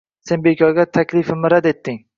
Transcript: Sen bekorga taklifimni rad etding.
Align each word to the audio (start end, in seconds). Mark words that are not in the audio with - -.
Sen 0.29 0.45
bekorga 0.47 0.87
taklifimni 0.99 1.55
rad 1.57 1.73
etding. 1.75 2.07